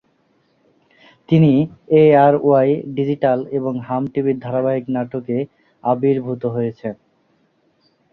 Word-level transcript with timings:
তিনি 1.29 1.51
ARY 1.99 2.69
digital 2.97 3.39
এবং 3.57 3.73
হাম 3.87 4.03
টিভির 4.13 4.37
ধারাবাহিক 4.39 4.85
নাটকে 4.95 5.37
আবির্ভূত 5.83 6.43
হয়েছেন। 6.55 6.95